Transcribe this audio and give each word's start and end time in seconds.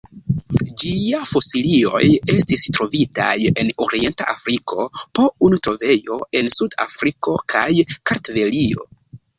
Ĝia 0.83 1.19
fosilioj 1.31 2.01
estis 2.35 2.65
trovitaj 2.77 3.29
en 3.53 3.71
orienta 3.87 4.29
Afriko, 4.35 4.87
po 5.19 5.27
unu 5.51 5.61
trovejo 5.69 6.19
en 6.43 6.55
Sud-Afriko 6.59 7.39
kaj 7.57 7.69
Kartvelio. 7.93 8.95